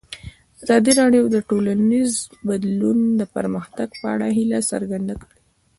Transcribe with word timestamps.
ازادي 0.63 0.91
راډیو 1.01 1.23
د 1.35 1.37
ټولنیز 1.49 2.11
بدلون 2.47 2.99
د 3.19 3.21
پرمختګ 3.35 3.87
په 4.01 4.05
اړه 4.13 4.27
هیله 4.37 4.59
څرګنده 4.71 5.15
کړې. 5.23 5.39